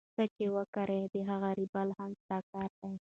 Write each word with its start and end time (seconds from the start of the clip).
څه 0.15 0.23
چي 0.35 0.45
وکرې 0.55 0.99
د 1.13 1.15
هغه 1.29 1.49
رېبل 1.59 1.89
هم 1.99 2.11
ستا 2.21 2.37
کار 2.51 2.69
دئ. 2.79 2.93